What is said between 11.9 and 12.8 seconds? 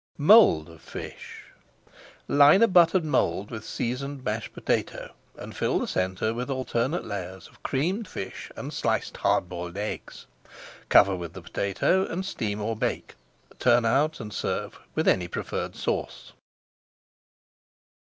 and steam or